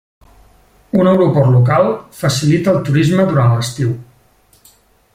Un 1.01 1.09
aeroport 1.11 1.51
local 1.57 1.85
facilita 2.21 2.75
el 2.75 2.83
turisme 2.89 3.27
durant 3.33 3.55
l'estiu. 3.59 3.97